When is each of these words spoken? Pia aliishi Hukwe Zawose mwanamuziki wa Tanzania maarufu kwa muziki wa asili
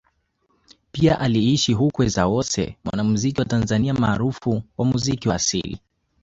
Pia 0.91 1.19
aliishi 1.19 1.73
Hukwe 1.73 2.07
Zawose 2.07 2.77
mwanamuziki 2.83 3.39
wa 3.41 3.45
Tanzania 3.45 3.93
maarufu 3.93 4.61
kwa 4.75 4.85
muziki 4.85 5.29
wa 5.29 5.35
asili 5.35 5.79